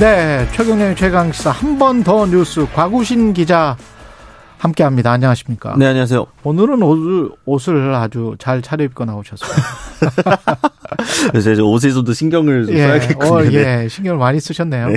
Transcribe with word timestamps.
네, 0.00 0.48
최경영 0.52 0.94
최강 0.94 1.30
시사 1.32 1.50
한 1.50 1.78
번 1.78 2.02
더 2.02 2.26
뉴스 2.26 2.66
과구신 2.74 3.32
기자 3.34 3.76
함께 4.58 4.82
합니다. 4.84 5.12
안녕하십니까? 5.12 5.74
네, 5.78 5.86
안녕하세요. 5.86 6.26
오늘은 6.42 6.82
옷을, 6.82 7.30
옷을 7.44 7.94
아주 7.94 8.34
잘 8.38 8.62
차려입고 8.62 9.04
나오셨어요. 9.04 9.50
그래서 11.30 11.52
이제 11.52 11.62
옷에서도 11.62 12.12
신경을 12.12 12.66
좀 12.66 12.74
예, 12.76 12.86
써야겠군요. 12.86 13.32
어, 13.32 13.42
네. 13.42 13.52
예, 13.84 13.88
신경을 13.88 14.18
많이 14.18 14.40
쓰셨네요. 14.40 14.88
네. 14.88 14.96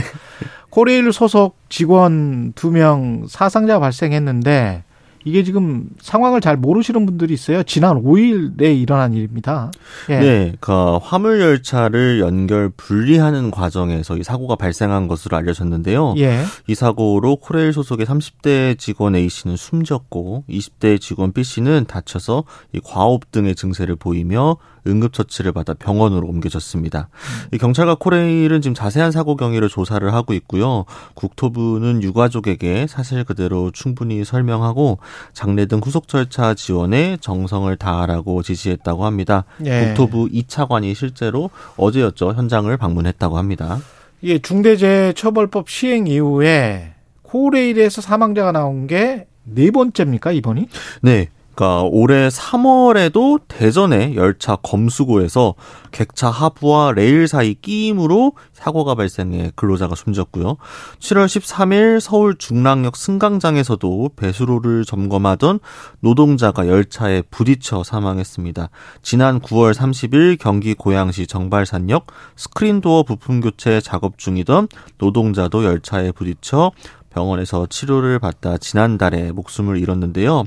코레일 0.70 1.12
소속 1.14 1.58
직원 1.70 2.54
두 2.54 2.72
명 2.72 3.26
사상자 3.30 3.80
발생했는데 3.80 4.84
이게 5.26 5.44
지금 5.44 5.90
상황을 6.02 6.42
잘 6.42 6.58
모르시는 6.58 7.06
분들이 7.06 7.34
있어요. 7.34 7.64
지난 7.64 8.02
5일에 8.04 8.80
일어난 8.80 9.14
일입니다. 9.14 9.72
예. 10.10 10.20
네, 10.20 10.54
그 10.60 10.98
화물 10.98 11.40
열차를 11.42 12.20
연결 12.20 12.70
분리하는 12.76 13.52
과정에서 13.52 14.18
이 14.18 14.24
사고가 14.24 14.56
발생한 14.56 15.08
것으로 15.08 15.38
알려졌는데요. 15.38 16.16
예. 16.18 16.44
이 16.68 16.76
사고로 16.76 17.38
코레일 17.38 17.74
소속의 17.74 18.06
30대 18.06 18.78
직원 18.78 19.16
A 19.16 19.30
씨는 19.30 19.56
숨졌고 19.56 20.46
20대 20.50 21.00
직원 21.00 21.34
B 21.34 21.44
씨는 21.44 21.86
다쳐서 21.88 22.44
이 22.74 22.80
과호흡 22.84 23.32
등의 23.32 23.56
증세를 23.56 23.96
보이며 23.96 24.58
응급처치를 24.88 25.52
받아 25.52 25.74
병원으로 25.74 26.28
옮겨졌습니다. 26.28 27.10
이 27.52 27.58
경찰과 27.58 27.96
코레일은 27.96 28.62
지금 28.62 28.74
자세한 28.74 29.12
사고 29.12 29.36
경위를 29.36 29.70
조사를 29.70 30.14
하고 30.14 30.34
있고요. 30.34 30.86
국토부는 31.14 32.04
유가족에게 32.04 32.88
사실 32.88 33.24
그대로 33.24 33.72
충분히 33.72 34.24
설명하고 34.24 35.00
장례 35.34 35.66
등 35.66 35.80
후속 35.84 36.08
절차 36.08 36.54
지원에 36.54 37.18
정성을 37.22 37.76
다하라고 37.76 38.44
지시했다고 38.44 39.06
합니다. 39.06 39.46
예. 39.66 39.88
국토부 39.88 40.28
2차관이 40.28 40.96
실제로 40.96 41.50
어제였죠 41.78 42.34
현장을 42.34 42.76
방문했다고 42.78 43.38
합니다. 43.38 43.80
이게 44.22 44.40
중대재해처벌법 44.40 45.70
시행 45.70 46.08
이후에 46.08 46.94
코레일에서 47.24 48.02
사망자가 48.02 48.52
나온 48.52 48.88
게 48.88 49.28
네 49.44 49.72
번째입니까 49.72 50.32
이번이? 50.32 50.68
네. 51.02 51.30
그러니까 51.56 51.84
올해 51.84 52.28
3월에도 52.30 53.42
대전의 53.48 54.16
열차 54.16 54.56
검수고에서 54.56 55.54
객차 55.92 56.30
하부와 56.30 56.94
레일 56.94 57.28
사이 57.28 57.54
끼임으로 57.54 58.34
사고가 58.54 58.96
발생해 58.96 59.52
근로자가 59.56 59.94
숨졌고요. 59.96 60.58
7월 61.00 61.26
13일 61.26 62.00
서울 62.00 62.36
중랑역 62.36 62.96
승강장에서도 62.96 64.10
배수로를 64.16 64.86
점검하던 64.86 65.60
노동자가 66.00 66.68
열차에 66.68 67.22
부딪혀 67.30 67.84
사망했습니다. 67.84 68.70
지난 69.04 69.40
9월 69.40 69.74
30일 69.74 70.40
경기 70.40 70.74
고양시 70.74 71.28
정발산역 71.28 72.08
스크린도어 72.36 73.04
부품 73.04 73.42
교체 73.42 73.80
작업 73.80 74.18
중이던 74.18 74.68
노동자도 74.98 75.64
열차에 75.64 76.12
부딪혀 76.12 76.72
병원에서 77.14 77.68
치료를 77.68 78.20
받다 78.20 78.58
지난달에 78.58 79.32
목숨을 79.32 79.78
잃었는데요. 79.78 80.44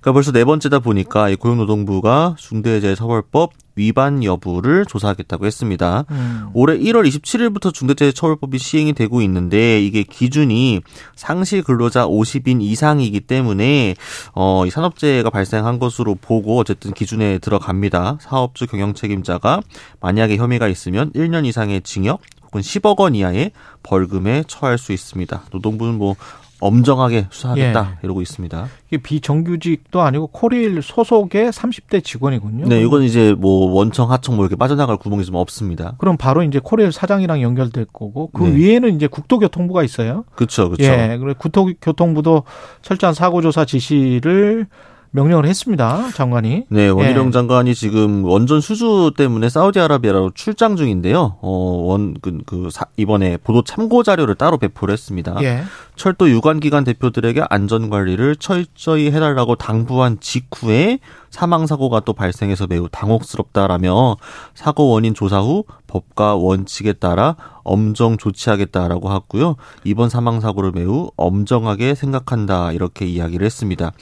그러니까 0.00 0.12
벌써 0.12 0.32
네 0.32 0.44
번째다 0.44 0.80
보니까 0.80 1.28
이 1.28 1.36
고용노동부가 1.36 2.36
중대재해처벌법 2.38 3.52
위반 3.76 4.22
여부를 4.22 4.84
조사하겠다고 4.84 5.46
했습니다. 5.46 6.04
음. 6.10 6.50
올해 6.52 6.78
1월 6.78 7.08
27일부터 7.08 7.72
중대재해처벌법이 7.72 8.58
시행이 8.58 8.92
되고 8.92 9.22
있는데 9.22 9.82
이게 9.82 10.02
기준이 10.02 10.82
상시 11.16 11.62
근로자 11.62 12.06
50인 12.06 12.60
이상이기 12.60 13.20
때문에 13.20 13.94
어, 14.34 14.66
이 14.66 14.70
산업재해가 14.70 15.30
발생한 15.30 15.78
것으로 15.78 16.16
보고 16.16 16.58
어쨌든 16.58 16.92
기준에 16.92 17.38
들어갑니다. 17.38 18.18
사업주 18.20 18.66
경영 18.66 18.92
책임자가 18.92 19.62
만약에 20.00 20.36
혐의가 20.36 20.68
있으면 20.68 21.10
1년 21.12 21.46
이상의 21.46 21.80
징역 21.82 22.20
혹은 22.50 22.60
10억 22.60 22.98
원 23.00 23.14
이하의 23.14 23.52
벌금에 23.82 24.44
처할 24.46 24.78
수 24.78 24.92
있습니다. 24.92 25.42
노동부는 25.52 25.94
뭐 25.94 26.16
엄정하게 26.60 27.26
수사하겠다 27.30 27.98
이러고 28.02 28.20
있습니다. 28.20 28.68
이게 28.88 29.02
비정규직도 29.02 30.02
아니고 30.02 30.26
코레일 30.26 30.82
소속의 30.82 31.50
30대 31.50 32.04
직원이군요. 32.04 32.66
네, 32.68 32.82
이건 32.82 33.02
이제 33.02 33.34
뭐 33.36 33.72
원청 33.72 34.10
하청 34.10 34.36
뭐 34.36 34.44
이렇게 34.44 34.56
빠져나갈 34.56 34.98
구멍이 34.98 35.24
좀 35.24 35.36
없습니다. 35.36 35.94
그럼 35.98 36.16
바로 36.18 36.42
이제 36.42 36.60
코레일 36.62 36.92
사장이랑 36.92 37.40
연결될 37.40 37.86
거고 37.86 38.30
그 38.32 38.42
네. 38.42 38.56
위에는 38.56 38.94
이제 38.94 39.06
국토교통부가 39.06 39.82
있어요. 39.82 40.24
그렇죠, 40.34 40.68
그렇죠. 40.68 40.84
예, 40.84 41.16
그래 41.18 41.34
국토교통부도 41.36 42.44
철저한 42.82 43.14
사고조사 43.14 43.64
지시를 43.64 44.66
명령을 45.12 45.44
했습니다. 45.46 46.10
장관이. 46.14 46.66
네, 46.68 46.88
원희룡 46.88 47.26
예. 47.28 47.30
장관이 47.32 47.74
지금 47.74 48.24
원전 48.24 48.60
수주 48.60 49.12
때문에 49.16 49.48
사우디아라비아로 49.48 50.30
출장 50.34 50.76
중인데요. 50.76 51.36
어, 51.40 51.48
원, 51.50 52.14
그, 52.22 52.38
그, 52.46 52.68
사- 52.70 52.86
이번에 52.96 53.36
보도 53.38 53.62
참고 53.62 54.02
자료를 54.04 54.36
따로 54.36 54.56
배포를 54.56 54.92
했습니다. 54.92 55.36
예. 55.42 55.62
철도 55.96 56.30
유관기관 56.30 56.84
대표들에게 56.84 57.42
안전관리를 57.50 58.36
철저히 58.36 59.10
해달라고 59.10 59.56
당부한 59.56 60.18
직후에 60.20 61.00
사망사고가 61.30 62.00
또 62.00 62.12
발생해서 62.12 62.66
매우 62.68 62.88
당혹스럽다라며 62.90 64.16
사고 64.54 64.90
원인 64.90 65.14
조사 65.14 65.40
후 65.40 65.64
법과 65.88 66.36
원칙에 66.36 66.92
따라 66.92 67.36
엄정 67.64 68.16
조치하겠다라고 68.16 69.08
하고요. 69.08 69.56
이번 69.84 70.08
사망사고를 70.08 70.70
매우 70.72 71.10
엄정하게 71.16 71.94
생각한다 71.94 72.72
이렇게 72.72 73.06
이야기를 73.06 73.44
했습니다. 73.44 73.92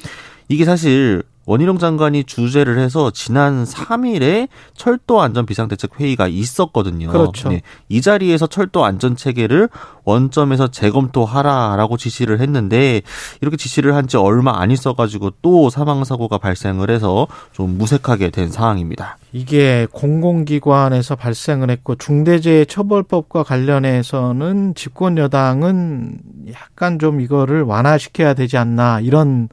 이게 0.49 0.65
사실 0.65 1.23
원희룡 1.45 1.79
장관이 1.79 2.25
주재를 2.25 2.79
해서 2.79 3.11
지난 3.11 3.65
3일에 3.65 4.49
철도 4.75 5.23
안전 5.23 5.47
비상대책 5.47 5.99
회의가 5.99 6.29
있었거든요. 6.29 7.09
그렇죠. 7.09 7.49
네, 7.49 7.63
이 7.89 8.03
자리에서 8.03 8.47
철도 8.47 8.85
안전 8.85 9.17
체계를 9.17 9.71
원점에서 10.05 10.69
재검토하라라고 10.69 11.97
지시를 11.97 12.41
했는데 12.41 13.01
이렇게 13.41 13.57
지시를 13.57 13.95
한 13.95 14.09
지 14.09 14.19
얼마 14.19 14.61
안 14.61 14.71
있어가지고 14.71 15.33
또 15.41 15.71
사망 15.71 16.05
사고가 16.05 16.37
발생을 16.37 16.91
해서 16.91 17.27
좀 17.53 17.79
무색하게 17.79 18.29
된 18.29 18.51
상황입니다. 18.51 19.17
이게 19.33 19.87
공공기관에서 19.91 21.17
발생을 21.17 21.71
했고 21.71 21.95
중대재해처벌법과 21.95 23.43
관련해서는 23.43 24.75
집권 24.75 25.17
여당은 25.17 26.19
약간 26.53 26.99
좀 26.99 27.23
이거를 27.23 27.63
완화시켜야 27.63 28.35
되지 28.35 28.59
않나 28.59 29.01
이런 29.01 29.49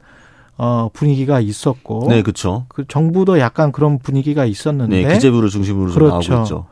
어 0.58 0.88
분위기가 0.92 1.40
있었고 1.40 2.06
네, 2.08 2.22
그렇죠. 2.22 2.66
그 2.68 2.86
정부도 2.86 3.38
약간 3.38 3.72
그런 3.72 3.98
분위기가 3.98 4.44
있었는데 4.44 5.02
네, 5.02 5.14
기재부를 5.14 5.50
중심으로 5.50 5.90
좀 5.90 5.98
그렇죠. 5.98 6.32
나오고 6.32 6.44
있죠. 6.44 6.66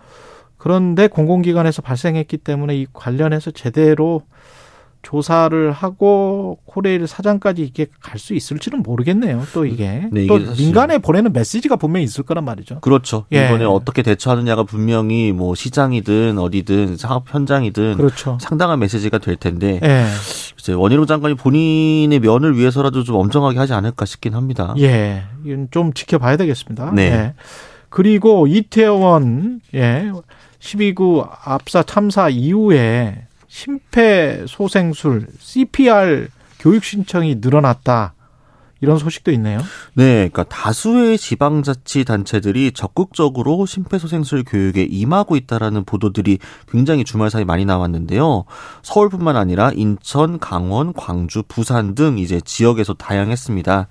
그런데 0.56 1.08
공공기관에서 1.08 1.82
발생했기 1.82 2.38
때문에 2.38 2.76
이 2.76 2.86
관련해서 2.92 3.50
제대로 3.50 4.22
조사를 5.04 5.70
하고 5.70 6.58
코레일 6.64 7.06
사장까지 7.06 7.62
이게 7.62 7.86
갈 8.00 8.18
수 8.18 8.34
있을지는 8.34 8.82
모르겠네요. 8.82 9.42
또 9.52 9.66
이게 9.66 10.08
네, 10.10 10.26
또 10.26 10.38
이게 10.38 10.46
사실- 10.46 10.64
민간에 10.64 10.98
보내는 10.98 11.32
메시지가 11.32 11.76
분명히 11.76 12.04
있을 12.04 12.24
거란 12.24 12.44
말이죠. 12.44 12.80
그렇죠. 12.80 13.26
예. 13.32 13.46
이번에 13.46 13.64
어떻게 13.64 14.02
대처하느냐가 14.02 14.62
분명히 14.64 15.30
뭐 15.32 15.54
시장이든 15.54 16.38
어디든 16.38 16.96
사업 16.96 17.24
현장이든 17.32 17.96
그렇죠. 17.98 18.38
상당한 18.40 18.78
메시지가 18.80 19.18
될 19.18 19.36
텐데 19.36 19.78
예. 19.82 20.06
이제 20.58 20.72
원희룡 20.72 21.06
장관이 21.06 21.34
본인의 21.34 22.20
면을 22.20 22.56
위해서라도 22.56 23.04
좀 23.04 23.16
엄정하게 23.16 23.58
하지 23.58 23.74
않을까 23.74 24.06
싶긴 24.06 24.34
합니다. 24.34 24.74
예. 24.78 25.24
이건 25.44 25.68
좀 25.70 25.92
지켜봐야 25.92 26.36
되겠습니다. 26.38 26.92
네. 26.94 27.02
예. 27.02 27.34
그리고 27.90 28.46
이태원 28.46 29.60
예. 29.74 30.10
12구 30.60 31.28
압사 31.44 31.82
참사 31.82 32.28
이후에 32.30 33.26
심폐소생술 33.54 35.28
CPR 35.38 36.26
교육 36.58 36.82
신청이 36.82 37.36
늘어났다. 37.36 38.14
이런 38.80 38.98
소식도 38.98 39.30
있네요. 39.32 39.60
네, 39.94 40.28
그러니까 40.28 40.42
다수의 40.42 41.16
지방자치 41.16 42.04
단체들이 42.04 42.72
적극적으로 42.72 43.64
심폐소생술 43.64 44.42
교육에 44.44 44.82
임하고 44.82 45.36
있다라는 45.36 45.84
보도들이 45.84 46.38
굉장히 46.68 47.04
주말 47.04 47.30
사이 47.30 47.44
많이 47.44 47.64
나왔는데요. 47.64 48.44
서울뿐만 48.82 49.36
아니라 49.36 49.70
인천, 49.74 50.40
강원, 50.40 50.92
광주, 50.92 51.44
부산 51.46 51.94
등 51.94 52.18
이제 52.18 52.40
지역에서 52.44 52.94
다양했습니다. 52.94 53.86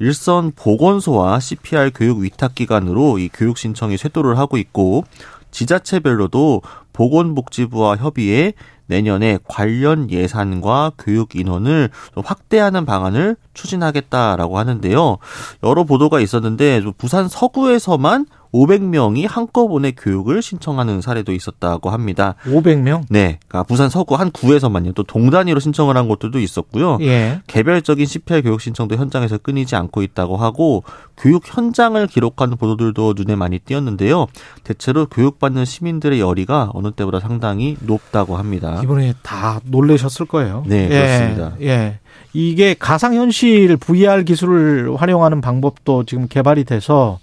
일선 0.00 0.50
보건소와 0.54 1.38
CPR 1.38 1.92
교육 1.94 2.18
위탁 2.18 2.56
기관으로 2.56 3.18
이 3.18 3.30
교육 3.32 3.56
신청이 3.58 3.96
쇄도를 3.96 4.36
하고 4.38 4.58
있고 4.58 5.04
지자체별로도 5.52 6.62
보건복지부와 6.94 7.96
협의해 7.96 8.54
내년에 8.86 9.38
관련 9.46 10.10
예산과 10.10 10.92
교육 10.98 11.36
인원을 11.36 11.90
확대하는 12.16 12.86
방안을 12.86 13.36
추진하겠다라고 13.52 14.58
하는데요. 14.58 15.18
여러 15.62 15.84
보도가 15.84 16.20
있었는데 16.20 16.82
부산 16.96 17.28
서구에서만 17.28 18.26
500명이 18.54 19.26
한꺼번에 19.28 19.90
교육을 19.90 20.40
신청하는 20.40 21.00
사례도 21.00 21.32
있었다고 21.32 21.90
합니다. 21.90 22.36
500명? 22.44 23.02
네. 23.10 23.40
그러니까 23.48 23.64
부산 23.64 23.90
서구 23.90 24.14
한 24.14 24.30
구에서만요. 24.30 24.92
또 24.92 25.02
동단위로 25.02 25.58
신청을 25.58 25.96
한 25.96 26.06
곳들도 26.06 26.38
있었고요. 26.38 26.98
예. 27.00 27.40
개별적인 27.48 28.06
CPR 28.06 28.42
교육 28.42 28.60
신청도 28.60 28.94
현장에서 28.96 29.38
끊이지 29.38 29.74
않고 29.74 30.02
있다고 30.02 30.36
하고 30.36 30.84
교육 31.16 31.42
현장을 31.44 32.06
기록하는 32.06 32.56
보도들도 32.56 33.14
눈에 33.16 33.34
많이 33.34 33.58
띄었는데요. 33.58 34.26
대체로 34.62 35.06
교육받는 35.06 35.64
시민들의 35.64 36.20
열의가 36.20 36.70
어느 36.74 36.92
때보다 36.92 37.18
상당히 37.18 37.76
높다고 37.80 38.36
합니다. 38.36 38.80
이번에 38.84 39.14
다 39.22 39.60
놀라셨을 39.64 40.26
거예요. 40.26 40.62
네, 40.66 40.84
예, 40.84 40.88
그렇습니다. 40.88 41.56
예. 41.60 41.98
이게 42.32 42.74
가상현실 42.78 43.76
VR 43.76 44.24
기술을 44.24 44.94
활용하는 44.96 45.40
방법도 45.40 46.04
지금 46.04 46.28
개발이 46.28 46.64
돼서 46.64 47.18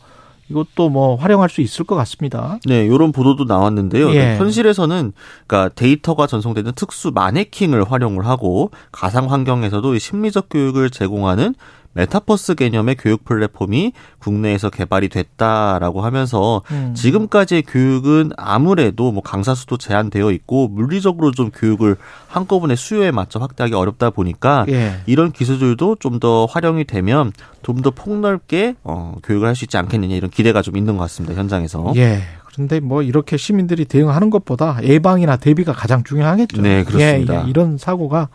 이것도 0.52 0.90
뭐 0.90 1.16
활용할 1.16 1.50
수 1.50 1.62
있을 1.62 1.86
것 1.86 1.96
같습니다. 1.96 2.60
네, 2.66 2.86
이런 2.86 3.12
보도도 3.12 3.46
나왔는데요. 3.46 4.14
예. 4.14 4.38
현실에서는 4.38 5.14
그러니까 5.48 5.74
데이터가 5.76 6.28
전송되는 6.28 6.74
특수 6.76 7.12
마네킹을 7.14 7.90
활용을 7.90 8.26
하고 8.26 8.72
가상 8.92 9.32
환경에서도 9.32 9.98
심리적 9.98 10.48
교육을 10.50 10.90
제공하는 10.90 11.56
메타버스 11.94 12.56
개념의 12.56 12.96
교육 12.96 13.26
플랫폼이 13.26 13.92
국내에서 14.20 14.70
개발이 14.70 15.10
됐다라고 15.10 16.02
하면서 16.02 16.62
음. 16.72 16.94
지금까지의 16.96 17.64
교육은 17.64 18.32
아무래도 18.38 19.12
뭐 19.12 19.22
강사 19.22 19.54
수도 19.56 19.78
제한되어 19.78 20.32
있고 20.32 20.68
물리적으로 20.70 21.32
좀 21.32 21.52
교육을 21.52 21.98
한꺼번에 22.28 22.76
수요에 22.76 23.12
맞춰 23.12 23.40
확대하기 23.40 23.74
어렵다 23.76 24.10
보니까 24.12 24.66
예. 24.70 25.02
이런 25.06 25.32
기술들도 25.32 25.98
좀 26.00 26.20
더 26.22 26.46
활용이 26.46 26.84
되면 26.86 27.32
좀 27.64 27.82
더 27.82 27.90
폭넓게 27.90 28.76
어, 28.84 29.16
교육을 29.24 29.48
할 29.48 29.56
수 29.56 29.66
있지 29.66 29.76
않겠느냐 29.78 30.16
이런 30.16 30.30
기대가 30.30 30.62
좀 30.62 30.78
있는 30.78 30.98
것 30.98 31.04
같습니다 31.04 31.36
현장에서. 31.36 31.94
예. 31.96 32.22
그런데 32.46 32.80
뭐 32.80 33.02
이렇게 33.02 33.38
시민들이 33.38 33.86
대응하는 33.86 34.30
것보다 34.30 34.80
예방이나 34.84 35.38
대비가 35.38 35.72
가장 35.74 36.04
중요하겠죠. 36.04 36.62
네, 36.62 36.84
그렇습니다. 36.84 37.34
예, 37.34 37.46
예. 37.46 37.50
이런 37.50 37.78
사고가 37.78 38.28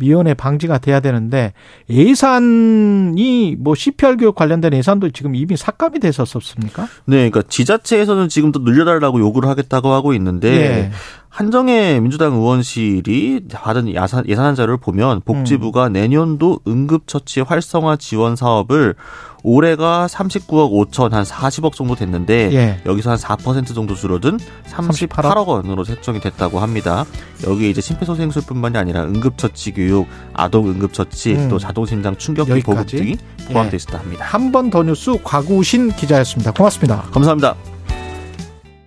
미연에 0.00 0.34
방지가 0.34 0.78
돼야 0.78 0.98
되는데 0.98 1.52
예산이 1.88 3.56
뭐 3.60 3.74
CPR 3.74 4.16
교육 4.16 4.34
관련된 4.34 4.72
예산도 4.72 5.10
지금 5.10 5.36
이미 5.36 5.56
삭감이 5.56 6.00
됐었습니까? 6.00 6.88
네, 7.04 7.30
그러니까 7.30 7.42
지자체에서는 7.42 8.28
지금 8.28 8.50
또 8.50 8.60
늘려달라고 8.60 9.20
요구를 9.20 9.48
하겠다고 9.48 9.92
하고 9.92 10.12
있는데 10.14 10.48
예. 10.48 10.90
한정혜 11.30 12.00
민주당 12.00 12.34
의원실이 12.34 13.42
받은 13.52 13.88
예산, 13.88 14.28
예산안 14.28 14.56
자료를 14.56 14.78
보면 14.78 15.22
복지부가 15.24 15.86
음. 15.86 15.92
내년도 15.92 16.58
응급처치 16.66 17.42
활성화 17.42 17.96
지원 17.96 18.34
사업을 18.34 18.96
올해가 19.44 20.06
39억 20.10 20.90
5천 20.90 21.12
한 21.12 21.22
40억 21.22 21.72
정도 21.74 21.94
됐는데 21.94 22.52
예. 22.52 22.80
여기서 22.84 23.10
한 23.12 23.16
4% 23.16 23.74
정도 23.74 23.94
줄어든 23.94 24.38
38억 24.70 25.46
원으로 25.46 25.84
책정이 25.84 26.20
됐다고 26.20 26.58
합니다. 26.58 27.06
여기 27.46 27.70
이제 27.70 27.80
심폐소생술뿐만이 27.80 28.76
아니라 28.76 29.04
응급처치 29.04 29.72
교육, 29.72 30.08
아동 30.34 30.68
응급처치, 30.68 31.34
음. 31.36 31.48
또 31.48 31.58
자동심장 31.58 32.16
충격기? 32.16 32.60
보급 32.62 32.86
등이 32.88 33.16
포함되어 33.52 33.72
예. 33.72 33.76
있었다 33.76 34.00
합니다. 34.00 34.24
한 34.26 34.50
번 34.52 34.68
더 34.68 34.82
뉴스 34.82 35.16
과구신 35.22 35.92
기자였습니다. 35.92 36.52
고맙습니다. 36.52 37.02
감사합니다. 37.12 37.54